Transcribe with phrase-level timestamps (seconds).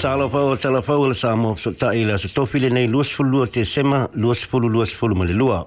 [0.00, 2.88] salo fa o salo fa o le samo so ta ila so to file nei
[2.88, 5.58] los fulu o te sema los fulu los fulu male lua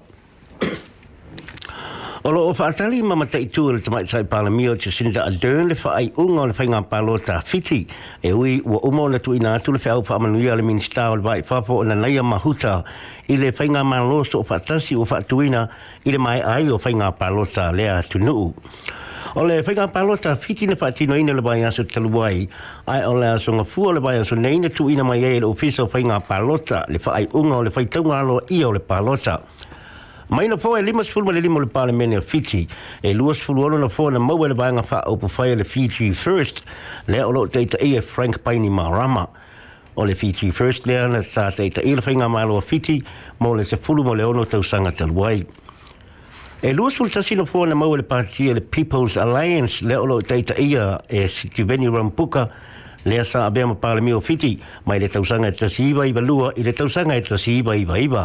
[2.26, 5.22] o lo o fa tali mama ta itu le tmai tai pala mio te sinda
[5.22, 7.86] a dern le fa ai unga le fainga palo ta fiti
[8.18, 10.62] e ui wa umo le tu ina tu le fa o fa manu ia le
[10.66, 12.82] minsta o le vai fa fo na naia huta
[13.30, 15.62] i le fainga malo so fa tasi o fa tuina
[16.02, 18.50] i le mai ai o fainga palo ta le a tunu
[19.36, 22.46] O le whainga palota fitina whaatino ina le bai aso talu ai.
[22.86, 25.46] Ai o le aso ngā fua le bai aso neina tu ina mai e le
[25.48, 29.40] ofisa o whainga palota le ai unga o le whaitaunga alo i o le palota.
[30.28, 32.62] Mai na fōe limas fulma le limo le palemene o Fiti,
[33.02, 36.12] e luas fuluolo na fōe na maua e le baanga wha o pufai le Fiji
[36.14, 36.62] First,
[37.08, 39.28] le o loo teita e, e Frank Paini Marama.
[39.96, 43.02] O le Fiji First le ana tā teita e le whainga malo o Fiti,
[43.40, 45.44] mo le se fulu mo le ono tausanga taluai.
[46.66, 50.18] E lua sul tasino fua na maua e le partia le People's Alliance le olo
[50.18, 52.48] i teita ia e Siti Veni Rampuka
[53.02, 56.52] le asa a bea mapala mi fiti mai le tausanga e tasi iwa iwa lua
[56.56, 58.24] i le tausanga e tasi iwa iwa iwa.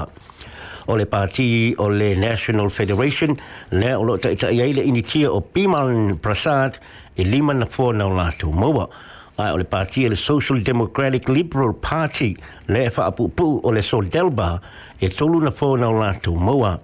[0.87, 3.35] O le parti o le National Federation
[3.71, 6.79] le olo i teita ia i le initia o Piman Prasad
[7.17, 8.87] e lima na fua na ulatu maua.
[9.35, 13.69] Ai o le parti e le Social Democratic Liberal Party le e faa pupu o
[13.71, 14.61] le Sol Delba
[14.97, 16.45] e tolu na fua na ulatu maua.
[16.55, 16.79] Maua.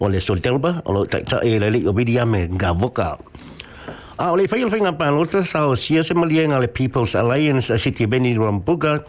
[0.00, 2.72] o le sol telba o lo tak tak e eh, le le obedia me ga
[2.72, 3.16] voka a
[4.28, 7.68] ah, o le fail fing up and sa o sia se mali le people's alliance
[7.70, 9.04] a eh, city beni rambuga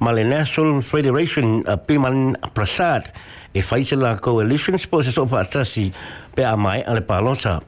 [0.00, 3.12] ma le national federation a eh, piman prasad
[3.54, 5.46] e fai se la coalition sports so fa
[6.34, 7.62] pe a ale palota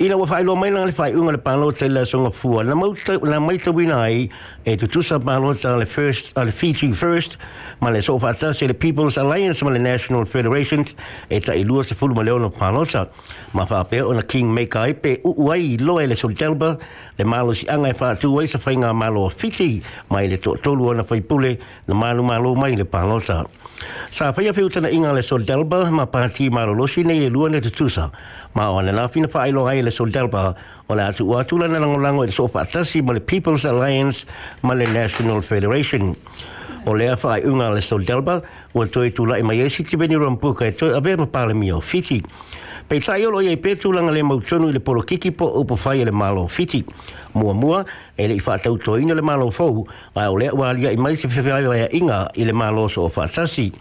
[0.00, 2.74] i la wafai loa maina le fai unga le pālo te la songa fua na
[2.76, 4.28] mauta na maita wina ai
[4.64, 7.36] e tu tusa pālo ta le first a le Fiji first
[7.80, 10.84] ma le sofa ta se le People's Alliance ma le National Federation
[11.30, 13.06] e ta i lua se fulu ma leono pālo ta
[13.52, 16.76] ma fa pe ona king make ai pe u uai loa e le solitelba
[17.18, 20.38] le malo si anga fa tu uai sa fai ngā malo a Fiji mai le
[20.38, 21.56] to tolu ona fai pule
[21.88, 23.44] na malu malo mai le pālo ta
[24.12, 27.48] Sa fai a whiutana inga le Sol Delba ma pāti ma lolosi nei e lua
[27.48, 28.10] ne te tusa.
[28.54, 30.54] Ma o anana fina wha ailo ai le Sol Delba
[30.88, 34.26] o le atu uatula na langolango e so fatasi ma le People's Alliance
[34.62, 36.14] ma le National Federation.
[36.86, 38.42] O lea wha ai unga le Sol Delba
[38.74, 41.72] o toi tula e mai e siti beni rompuka e toi abe ma pāle mi
[41.72, 42.22] o fiti
[42.88, 46.10] pei tai olo iei petulaga le mautonu i le polokiki po upu fai e le
[46.10, 46.84] malo fiti
[47.34, 47.84] muamua
[48.18, 52.30] e tau faatautoina le malo fou ba ole lea ua aliaʻi mai se feaeaeaʻiga inga
[52.34, 53.72] ile malo so fa tasi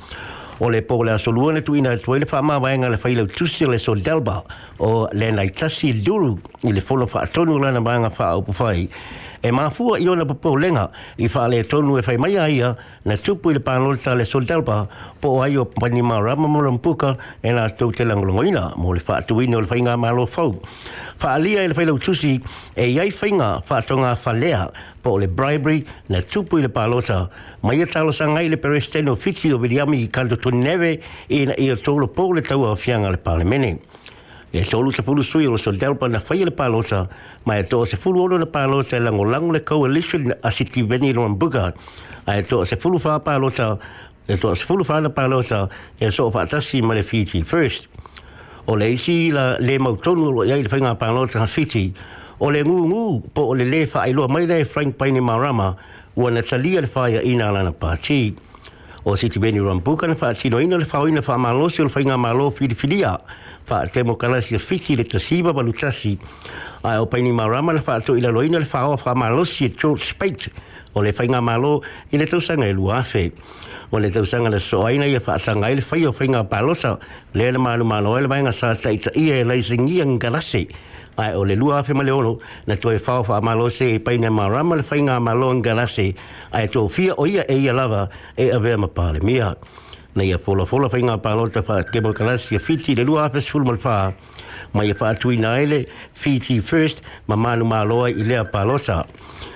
[0.62, 3.26] ole po le pō le aso lua na tuina le ai le faamāvaega le failau
[3.26, 4.44] delba o le sodelba
[4.80, 8.90] o lenaitasi duru i le folo faatonu lana maga faaupu fai
[9.42, 12.60] e mafua i ona popo lenga i fa le tonu e fai mai ai
[13.06, 14.88] na tupu i le panolta le soldalpa
[15.20, 19.00] po ai o pani ma rama mo rampuka e na tau te langolongoina mo le
[19.00, 20.54] fa atu ino le fai ngā malo fau
[21.18, 22.36] fa alia e le fai lautusi
[22.76, 24.68] e iai fai ngā fa atonga fa lea
[25.02, 27.24] po le bribery na tupu i le panolta
[27.64, 31.00] mai e talo sangai le peresteno fiti o viriami i kanto tunewe
[31.30, 33.80] i na i tolo po le taua o fianga le parlemene
[34.54, 37.08] e tolu se pulu sui o so delpa na fai le palosa
[37.46, 40.52] ma e to se fulu ono na palosa e lango lango le kau elisun a
[40.52, 41.74] siti veni no am buga
[42.28, 43.80] a e to se fulu fa palosa
[44.28, 47.88] e to se fulu fa na palosa e so fa tasi ma le fiti first
[48.68, 51.94] o le isi la le mau tonu o iai le fai palosa ha fiti
[52.44, 55.76] o le ngu ngu po o le le fa ailoa mai le frank paini marama
[56.18, 58.51] ua na talia le fai ina lana pati Thank
[59.04, 61.90] o City Beni Rambuka na faa tino ina le faa ina faa malosi o le
[61.90, 63.18] faa inga malo filifilia
[63.66, 66.20] faa temo kalasi le fiti le tasiba balutasi
[66.84, 69.70] ai o paini marama na faa to ila loina le faa o faa malosi e
[69.74, 70.52] George Spate
[70.94, 71.82] o le faa inga malo
[72.14, 73.32] i le tausanga e luafe
[73.92, 76.26] o le tausanga le soaina i a faa tanga i le faa i o faa
[76.30, 77.00] inga palosa
[77.34, 80.68] le le malu malo e le vainga sa taita i e laisingi angalase
[81.16, 84.00] ai o le lua fe ma le ono na toe fao fa malo se e
[84.00, 86.14] paina ma rama le fainga ma lo ngalase
[86.52, 89.56] ai to fia o ia e ia lava e ave ma pale mia
[90.16, 93.30] na ia fola fola fainga pa lo ta fa ke mo kalasi fiti le lua
[93.30, 94.14] fe sful mal fa
[94.74, 98.14] ma ia e fa tu ina ele fiti first ma ma lo ma lo i
[98.24, 99.04] le pa lo sa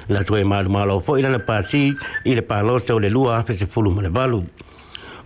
[0.10, 1.94] na toe ma lo ma lo fo ina na pa si
[2.26, 4.44] i le pa lo te o le lua fe se fulu mal balu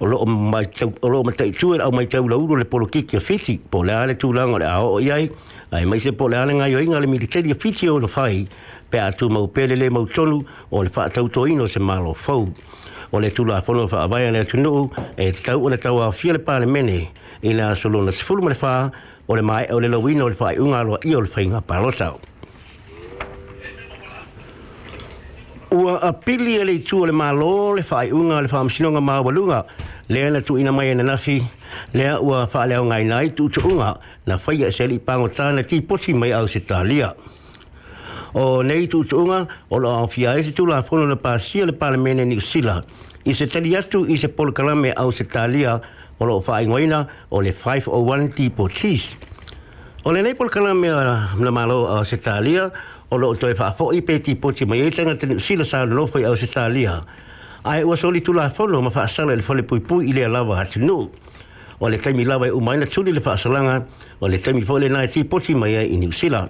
[0.02, 2.36] o lo ma te o lo ma te tu e au ma te u la
[2.38, 5.32] uro le polo kiki fiti po le ale tu langa le a o iai
[5.72, 8.48] ai mai se pole ale ngai oinga le militeri fiti o lo fai
[8.90, 12.50] pe atu mau pelele le mau tolu o le fatau to ino se malo fau
[13.12, 14.58] o le tula a fono fa abai ale atu
[15.18, 17.12] e tau ona le tau a fia le pale mene
[17.44, 18.58] i nga solona sifuru ma le
[19.28, 21.46] o le mai o le lawino o le fai unga lo i o le fai
[21.48, 21.94] nga palo
[25.72, 28.48] Ua a pili le tua le malo le i unga le
[29.02, 29.66] ma walunga
[30.10, 31.44] le na tu ina mai e na nafi.
[31.94, 34.00] le ua le ngai nai tu tu unga.
[34.26, 37.14] Na whai a e seli pango tāna ti poti mai au se talia
[38.34, 41.66] O nei tu tu unga o la awhia e se tu la whono na pāsia
[41.66, 42.84] le palamene ni sila.
[43.26, 45.80] I se tali atu i se polokalame au se talia
[46.20, 49.18] o lo whaai ngoina o le 501 ti potis.
[50.04, 50.88] O le nei polokalame
[51.38, 52.72] na malo au se talia
[53.10, 56.20] o lo toi fa fo i peti poti mai tanga tin sila sa no fo
[56.22, 57.04] au sita lia
[57.66, 60.10] ai was only to la fo lo ma fa sa le fo le pui pui
[60.10, 61.10] ile la va hat no
[61.80, 63.86] o le taimi lava i e umaina tuli le whaasalanga
[64.20, 66.50] o le taimi fo le nai ti poti mai i New Zealand.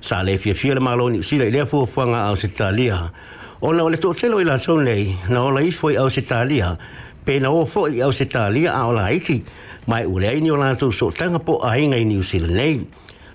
[0.00, 3.10] Sa le fia fia le malo New Zealand i lea fua fuanga au se talia.
[3.60, 6.20] O na o le tōtelo i la tōnei, na o la ifo i au se
[6.26, 6.76] talia,
[7.24, 9.42] pe na o fo i au se talia a o la iti,
[9.86, 12.52] mai ulea i ni o la tō so tanga po a inga i New Zealand
[12.54, 12.82] nei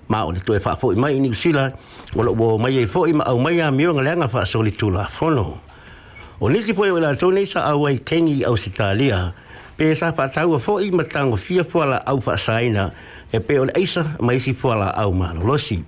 [0.08, 1.70] ma o le toe fa fo mai ni usila
[2.14, 5.06] wala wo mai fo i ma au mai a mio nga lenga fa soli tula
[5.06, 5.26] fo
[6.40, 9.32] o ni si fo wala to ni sa au ai kengi au sitalia
[9.76, 12.90] pe sa fa tau fo i ma tango fia fo au fa saina
[13.30, 15.84] e pe o le aisa mai si fo au ma lo si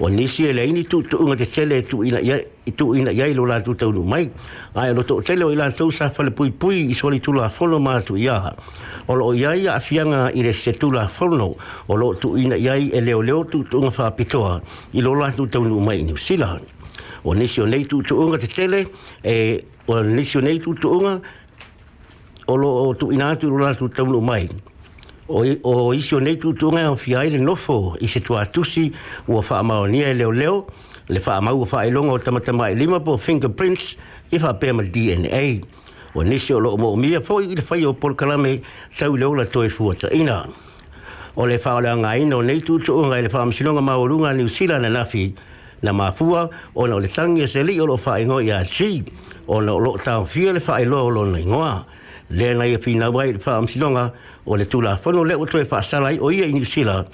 [0.00, 3.10] o nisi e leini tu tu unga te tele tu ina ia i tu ina
[3.12, 4.28] ia i la tu tau nu mai
[4.74, 7.48] ai lo to tele o ila tau sa fale pui pui i soli tu la
[7.48, 8.54] folo ma tu ia
[9.06, 11.54] o lo ia ia a i le se tu la folo
[11.88, 14.60] o lo tu ina ia i e leo leo tu tu unga wha pitoa
[14.92, 16.60] i lo la tu tau nu mai ni usila
[17.24, 18.88] o nisi o nei tu unga te tele
[19.22, 21.20] e o nisi o nei tu tu unga
[22.48, 24.48] o lo tu ina tu lo la tu tau nu mai
[25.26, 28.90] o, o isi o nei tūtunga o fi aile nofo i se tua tusi
[29.28, 30.66] ua wha amaonia leo leo
[31.08, 33.94] le wha amau wha ailonga o tamatama i e lima po fingerprints
[34.32, 35.42] i wha pēma DNA
[36.14, 38.58] o nisi o loo mo mia fo i le whai o polkalame
[38.98, 40.42] tau leo la toi fuata ina
[41.40, 44.92] o le whaole anga ina o nei tūtunga i le wha amsinonga maurunga New Zealand
[44.92, 45.30] na fi
[45.82, 49.02] na mafua ona o le tangi e se li o lo wha ingoi a chi
[49.48, 51.74] ona o lo tau fia le wha ailoa o lo na ingoa
[52.30, 54.12] le na ia e fina wai le faam sinonga
[54.46, 57.04] o le tula fono le o toe faasala o ia inu sila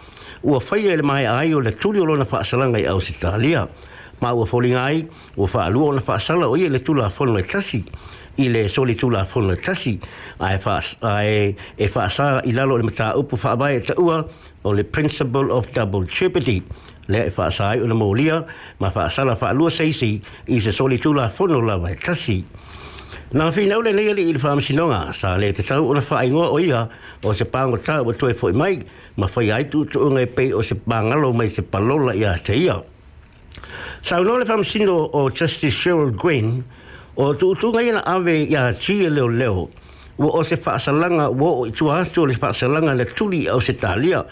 [0.43, 3.67] ua fai ele mai ai o le tuli o lona faasala ngai au sitalia
[4.21, 7.43] ma ua foli ngai ua faalua o na faasala o ia le tula fono e
[7.43, 7.83] tasi
[8.39, 9.99] i le soli tula fono e tasi
[10.39, 14.27] ai fa, ai, e faasa i lalo le mata upu faabai e taua
[14.65, 16.63] o le principle of double jeopardy
[17.11, 18.45] le e faasa ai o na maulia
[18.79, 22.39] ma faasala faalua seisi i se soli tula fono lawa e tasi
[23.31, 26.47] Nā whi nau le neile i le whāmasinonga, sā le te tau ona wha ingoa
[26.51, 26.81] o ia
[27.23, 28.81] o se pāngo tā o toi fhoi mai,
[29.23, 32.75] ma whai aitu tu ngai pei o se pāngalo mai se palola ia te ia.
[34.03, 36.65] Sā unō le whāmasino o Justice Cheryl Green,
[37.15, 39.69] o tu utu ngai na awe ia tia leo leo,
[40.19, 43.61] wo o se whaasalanga wo o i tua hatu o le whaasalanga le tuli o
[43.63, 44.25] se tālia,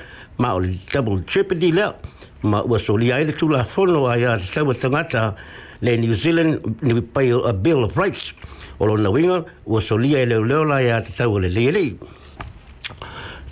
[0.43, 1.95] ma o le double jeopardy leo,
[2.43, 5.35] ma ua soli ai le tula whono a ia te tau tangata
[5.83, 8.33] le New Zealand New uh, Bill of Rights
[8.79, 11.81] o lo na winga o so lia le leo la ya te tau le lele
[11.83, 11.91] e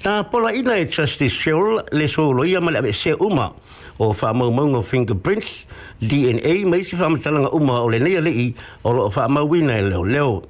[0.02, 3.50] ta pola ina e justice Cheryl le so lo ia ma le ave se uma
[3.98, 5.66] o fa mau mau ngo fingerprints
[6.00, 8.54] DNA mai si fa mtalanga uma o le nea e lei
[8.86, 10.42] o lo fa mau wina e leo leo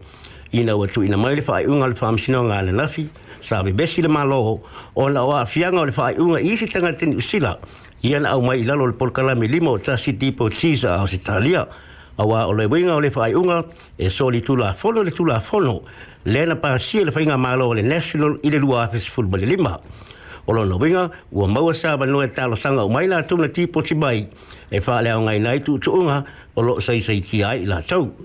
[0.53, 3.09] ina watu ina mai le fa ai unga le fa msino nga le nafi
[3.41, 4.61] sa be besi le malo
[4.95, 7.57] o la wa fianga o le fa ai unga isi tanga tini usila
[8.05, 11.07] ia na au mai ilalo le polkala me lima o ta si tipo tisa o
[11.09, 11.65] si talia
[12.19, 13.65] awa o le winga o fai unga
[13.99, 15.85] e soli tula folo le tula folo
[16.25, 19.47] le na pa si le fainga malo le national i le lua office football le
[19.47, 19.79] lima
[20.49, 23.37] ole lo no winga o maua sa ba no e talo sanga o maila tu
[23.37, 24.29] na tipo tibai
[24.71, 26.25] e fa le o ngai nai tu tu unga
[26.57, 28.09] o lo sai sai ki ai la tau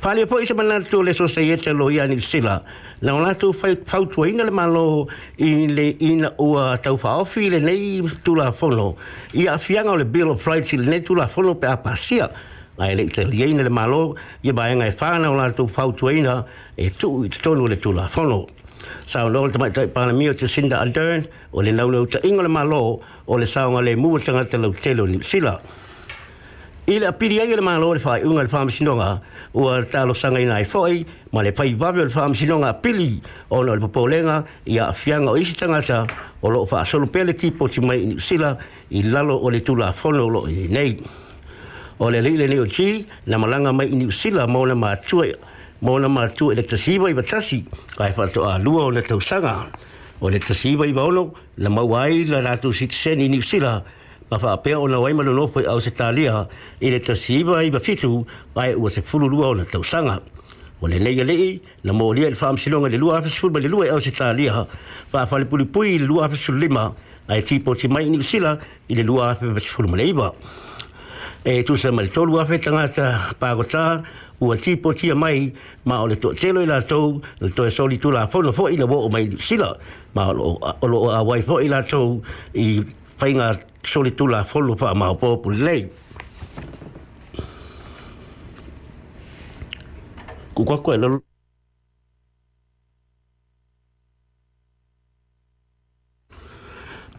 [0.00, 2.62] Fale po isa mana tu le so sei te lo ia ni sila.
[3.02, 5.06] Na ona tu fai fau tu ina le malo
[5.38, 8.96] i le ina ua tau fa ofi le nei tu la folo.
[9.34, 12.30] Ia fianga le bill of rights le nei tu la folo pe apasia.
[12.78, 15.92] Na ele te li ina le malo i ba nga fa na ona tu fau
[15.92, 16.44] tu ina
[16.76, 18.46] e tu e i tonu le tu la folo.
[19.06, 22.18] Sa o lol te mai tai pana mio te sinda adern o le laulau ta
[22.22, 25.56] ingole malo o le saunga le mua tangata lau telo ni Sila.
[26.84, 29.20] I le apiri ai le mālo le whai unga le whāma sinonga
[29.54, 32.70] ua le tālo sanga i nai fōi ma le pai wabi o le whāma sinonga
[32.74, 33.20] apili
[33.54, 36.00] o na le popolenga i a awhianga o isi tangata
[36.42, 38.56] o loo wha asolo pele tipo ti mai ni usila
[38.90, 40.98] i lalo o le tula whono o loo i nei.
[42.00, 45.28] O le leile neo chi na malanga mai ni usila maona mātua
[45.86, 47.62] maona mātua elektrasiwa i watasi
[47.96, 49.54] ka e whato a lua o na tausanga
[50.20, 54.00] o le tasiwa i maono na mawai la rātou sitiseni ni usila maona
[54.32, 56.48] ma fa pe ona wai ma no fo australia
[56.80, 58.24] i le tasiba i ba fitu
[58.56, 60.22] ai o se fulu lua ona tau sanga
[60.80, 63.90] o le nei le na mo le fam silonga le lua fas fulu le lua
[63.92, 64.66] australia
[65.12, 66.94] fa fa le puli pui le lua fas lima
[67.28, 68.56] ai tipo ti mai ni sila
[68.88, 70.32] i le lua fas fulu ma leiba
[71.44, 74.00] e tu se mal tolu afe tangata pagota
[74.40, 75.52] ua tipo tia mai
[75.84, 78.50] ma o le to telo i la tou le to e soli tu la fono
[78.52, 79.76] fo i na wo mai sila
[80.14, 82.22] ma o lo a wai fo i la tou
[82.56, 82.80] i
[83.22, 83.54] whainga
[83.86, 85.82] soli tula wholu wha maha pōpuri lei.
[90.54, 91.20] Kukua koe lalo.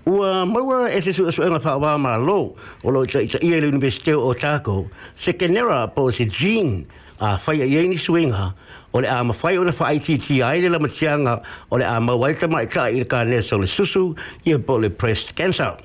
[0.05, 2.36] Ua maua e se sua suenga whaawā mā lō,
[2.83, 4.81] o lo ita ita ia universiteo o tāko,
[5.15, 6.83] se kenera po se Jean,
[7.24, 8.50] a whaia ieni suenga,
[8.93, 12.45] o le a mawhai o na wha ITTI le la matianga o le a mawaita
[12.47, 14.13] mai ka i ka nesa le susu
[14.45, 15.75] i a bole breast cancer.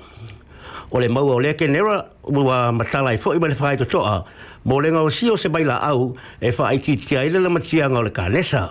[0.91, 4.23] O le o leke nera mua matalai fo i mai le wha to toa
[4.63, 8.03] mo le ngau si o se baila au e wha ITTI le la matianga o
[8.05, 8.69] le ka nesa.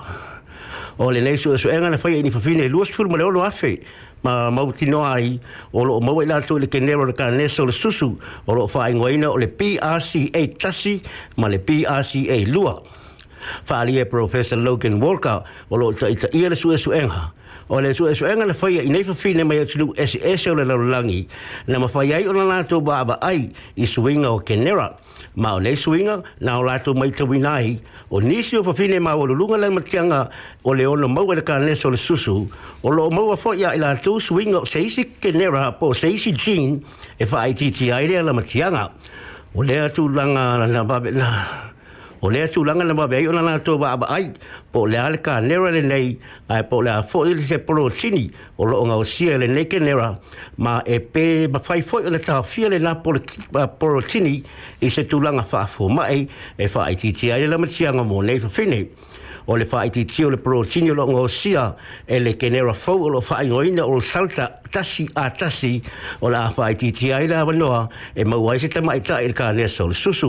[0.98, 3.42] O le neisu esu enga na whai e ni fafine e luas furma le ono
[3.42, 3.82] afe
[4.22, 5.38] ma mau tino ai
[5.74, 8.08] o lo mau ila e tu le kenero le kaneso le susu
[8.46, 11.00] o lo fa ingoina o PRCA tasi
[11.36, 12.82] ma le PRCA lua.
[13.66, 17.32] whaalia e Professor Logan Walker o lo ta ita ia le sue e suenga.
[17.68, 20.64] O le sue e suenga le whaia i nei whawhine mai atulu SS o le
[20.64, 21.28] laulangi
[21.66, 24.96] na mawhai ai o na lātou ba ai i suinga o Kenera.
[25.34, 27.76] Ma o nei suinga na o lātou mai tawinai
[28.10, 30.30] o nisi o whawhine ma o lulunga le matianga
[30.64, 32.48] o le ono maua le kānes o le susu
[32.82, 36.80] o lo maua fo ia i lātou suinga o seisi Kenera po seisi Jean
[37.18, 38.88] e whaaititi aere ala matianga.
[39.54, 41.67] O lea tu langa na babe na
[42.20, 43.42] o lea tulaga na vaveai ona
[43.96, 44.32] ba ai
[44.72, 48.64] po o lea le kanera lenei ae po o lea foʻi le se polotini o
[48.64, 50.18] loo gaosia i lenei kenera
[50.58, 52.96] ma e pe mafai foʻi ona tafia lenā
[53.78, 54.42] polotini
[54.80, 55.44] i se tulaga
[55.90, 56.26] ma e
[56.68, 58.88] faaitiiti ai le lamatiaga monei fafine
[59.50, 61.74] o le whaiti tio le protini lo ngō sia
[62.06, 65.80] e le kenera fau o lo whaing o ina o salta tasi a tasi
[66.20, 69.50] o la whaiti tia i la wanoa e mauai se tama i ta i ka
[69.52, 70.28] nesa o le susu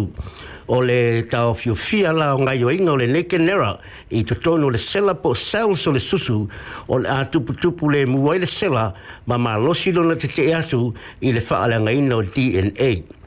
[0.68, 3.76] o le tau fio fia la o ngai o inga o le neke nera
[4.10, 6.48] i tutono o le sela po sales o le susu
[6.88, 8.94] o le atupu tupu le muai le sela
[9.28, 13.18] ma ma losi lona te te atu i le faale ngai ina o DNA.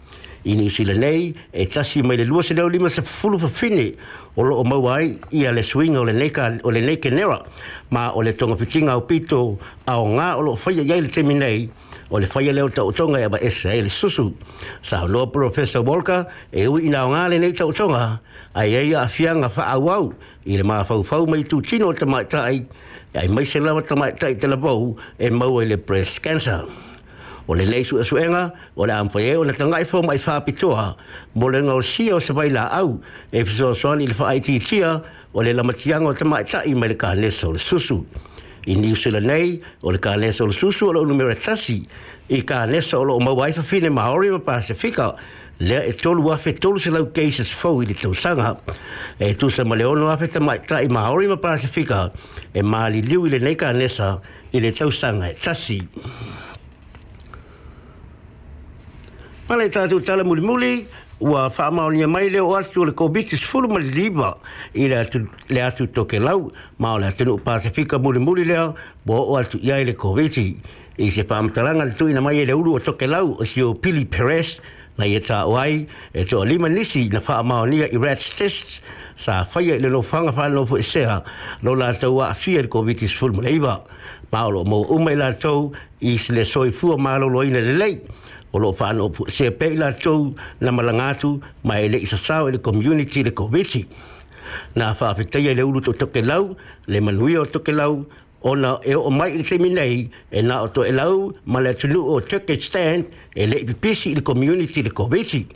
[0.44, 3.46] I ni usila nei e tasi mai le lua se leo lima sa fulu fa
[3.48, 3.94] fini
[4.34, 7.42] o lo mau ai ia le swing o le neka o le neke nera
[7.90, 11.08] ma o le tonga pitinga o pito a o nga o lo fai ia le
[11.12, 11.68] teminei
[12.08, 14.32] o le fai leo tau tonga ia ba esa ele susu
[14.80, 18.20] sa lo professor Volka e ui ina o nga le nei tau tonga
[18.56, 20.14] ai ai a fianga fa au au
[20.48, 22.64] i le maa fau fau mai tu tino te mai tai
[23.12, 26.64] ai mai se lawa te mai tai te labou e mau le breast cancer
[27.46, 30.18] o le leisu e suenga, o le ampoe e, o le tangai e fō mai
[30.20, 30.84] whāpitoa,
[31.34, 32.98] mo le ngau si o se waila au,
[33.32, 34.96] e fiso soani le whaaititia,
[35.32, 38.04] o le lamatianga o tamai tai mai le kāneso le susu.
[38.64, 41.80] I New Zealand nei, o le kāneso le susu o le unumera tasi,
[42.32, 45.14] i kāneso o le umau waifa fine Māori ma Pasifika,
[45.62, 48.54] le e tolu afe tolu se lau cases fau i le tausanga,
[49.18, 52.12] e tu sa maleono afe tamai tai Māori ma Pasifika,
[52.54, 54.20] e maali liu i le nei kāneso
[54.54, 55.80] i le tausanga e tasi.
[55.82, 56.50] Tasi.
[59.42, 60.72] Pala i tātou tala muli muli,
[61.18, 64.36] ua wha maoni a mai leo atu le COVID-19 fulu mali liwa
[64.74, 65.18] i le atu,
[65.50, 69.84] le atu toke lau, mao le atu pasifika muli muli leo, bo o atu iai
[69.88, 70.54] le COVID-19.
[71.00, 73.44] I se wha amataranga le tui na mai e le ulu o toke lau, o
[73.44, 74.60] si o Pili Perez,
[74.98, 78.78] na i e tā oai, e toa lima nisi na wha maoni i Rats Test,
[79.18, 81.18] sa whaia i le lofanga wha lofo i seha,
[81.66, 83.80] lo la atu e a fia le COVID-19 fulu mali liwa.
[84.32, 87.96] Maolo mo umai la tau i sile soifua maalolo ina le lei.
[88.02, 88.21] Le
[88.52, 92.58] o lo fa no se pe la to na malangatu ma ele isa sa ele
[92.58, 93.86] community le kobiti
[94.76, 96.56] na fa fa te ele ulu to toke lau
[96.86, 98.04] le manui o tokelau
[98.42, 102.20] ona e o mai te minei e na o to elau ma le tulu o
[102.20, 103.04] toke stand
[103.34, 105.46] ele pe pisi le community le kobiti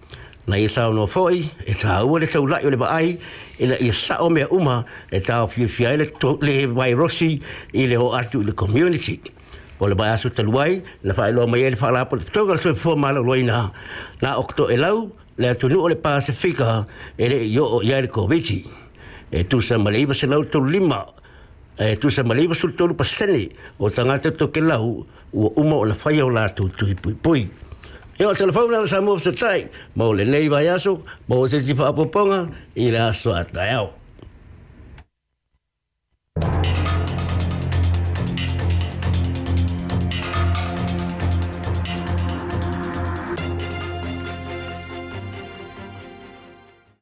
[0.47, 3.19] na isa no foi e ta o le tau la le ba ai
[3.59, 7.41] ina e ia sa'o mea uma e taofiofia ai le vairosi
[7.75, 9.21] i le ho'o atu le community
[9.79, 12.97] o le baaso taluai na faailoa mai ai le faalapo e le totoga le soifofoa
[12.97, 13.57] malauluaina
[14.23, 16.87] na okto elau, le atunuu o le pasifika
[17.19, 18.61] ele yo i oo iai le koviti
[19.31, 21.01] e tusa ma le ivasalau le tolulima
[21.79, 23.43] e tusa ma le ivasulutolu pasene
[23.79, 25.07] o tagata tokelau
[25.37, 27.45] ua uma o na faia e o latou tui puipui
[28.19, 32.89] ia o telefona le samua fasatai ma o lenei vaeaso ma ua sesi faapoopoga i
[32.91, 34.06] le aso ataeao